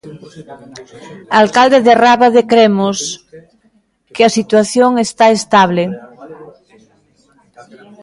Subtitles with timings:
[1.41, 2.97] Alcalde de Rábade Cremos
[4.13, 5.83] que a situación está estable.